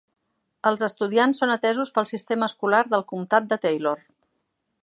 Els 0.69 0.81
estudiants 0.87 1.43
són 1.43 1.53
atesos 1.57 1.93
pel 1.99 2.09
sistema 2.13 2.51
escolar 2.53 2.83
del 2.95 3.07
comtat 3.15 3.51
de 3.53 3.63
Taylor. 3.67 4.07